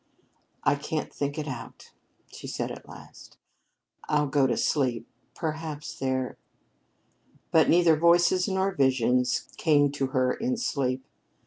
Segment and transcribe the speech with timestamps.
[0.63, 1.91] "I can't think it out,"
[2.25, 3.37] she said at last.
[4.09, 5.07] "I'll go to sleep.
[5.35, 6.37] Perhaps there"
[7.51, 11.05] But neither voices nor visions came to her in sleep.